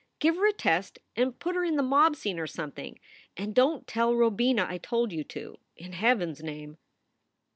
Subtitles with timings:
[0.17, 2.99] Give her a test and put her in the mob scene or something.
[3.37, 6.79] And don t tell Robina I told you to, in Heaven s name."